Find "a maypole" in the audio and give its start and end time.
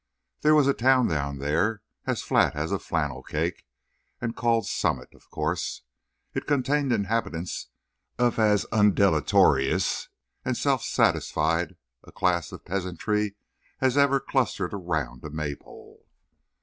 15.23-16.03